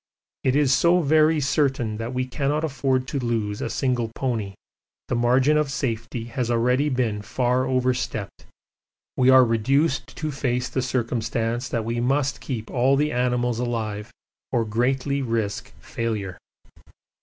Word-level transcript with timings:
It 0.43 0.55
is 0.55 0.73
so 0.73 1.01
very 1.01 1.39
certain 1.39 1.97
that 1.97 2.11
we 2.11 2.25
cannot 2.25 2.63
afford 2.63 3.07
to 3.09 3.19
lose 3.19 3.61
a 3.61 3.69
single 3.69 4.09
pony 4.15 4.55
the 5.09 5.15
margin 5.15 5.57
of 5.57 5.69
safety 5.69 6.23
has 6.23 6.49
already 6.49 6.89
been 6.89 7.21
far 7.21 7.65
overstepped, 7.67 8.47
we 9.15 9.29
are 9.29 9.45
reduced 9.45 10.15
to 10.17 10.31
face 10.31 10.69
the 10.69 10.81
circumstance 10.81 11.69
that 11.69 11.85
we 11.85 11.99
must 11.99 12.41
keep 12.41 12.71
all 12.71 12.95
the 12.95 13.11
animals 13.11 13.59
alive 13.59 14.09
or 14.51 14.65
greatly 14.65 15.21
risk 15.21 15.71
failure. 15.79 16.35